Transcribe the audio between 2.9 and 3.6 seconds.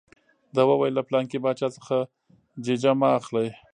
مه اخلئ.